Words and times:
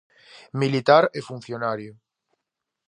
Militar 0.61 1.03
e 1.19 1.21
funcionario. 1.29 1.91